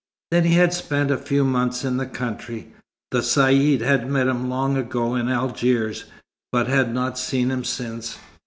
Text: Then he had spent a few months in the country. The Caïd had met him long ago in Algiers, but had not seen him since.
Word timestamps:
Then 0.31 0.45
he 0.45 0.55
had 0.55 0.73
spent 0.73 1.11
a 1.11 1.15
few 1.19 1.43
months 1.45 1.85
in 1.85 1.97
the 1.97 2.07
country. 2.07 2.73
The 3.11 3.19
Caïd 3.19 3.81
had 3.81 4.09
met 4.09 4.25
him 4.25 4.49
long 4.49 4.75
ago 4.75 5.13
in 5.13 5.29
Algiers, 5.29 6.05
but 6.51 6.65
had 6.65 6.91
not 6.91 7.19
seen 7.19 7.51
him 7.51 7.63
since. 7.63 8.17